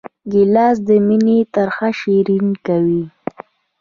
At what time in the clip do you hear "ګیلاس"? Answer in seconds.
0.31-0.77